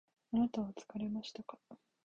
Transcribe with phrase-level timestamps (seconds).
[0.33, 1.59] あなたは疲れましたか？